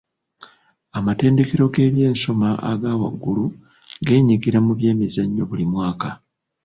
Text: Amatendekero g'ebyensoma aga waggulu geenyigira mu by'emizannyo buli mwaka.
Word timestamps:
Amatendekero 0.97 1.63
g'ebyensoma 1.73 2.49
aga 2.71 2.91
waggulu 3.01 3.45
geenyigira 4.05 4.59
mu 4.65 4.71
by'emizannyo 4.79 5.43
buli 5.49 5.65
mwaka. 5.71 6.07